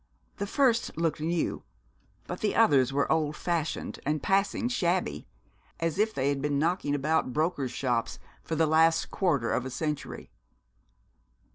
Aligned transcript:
The 0.37 0.47
first 0.47 0.97
looked 0.97 1.21
new, 1.21 1.63
but 2.25 2.39
the 2.41 2.55
others 2.55 2.91
were 2.91 3.11
old 3.11 3.35
fashioned 3.35 3.99
and 4.03 4.23
passing 4.23 4.67
shabby, 4.67 5.27
as 5.79 5.99
if 5.99 6.11
they 6.11 6.29
had 6.29 6.41
been 6.41 6.57
knocking 6.57 6.95
about 6.95 7.33
brokers' 7.33 7.69
shops 7.71 8.17
for 8.41 8.55
the 8.55 8.65
last 8.65 9.11
quarter 9.11 9.51
of 9.51 9.63
a 9.63 9.69
century. 9.69 10.31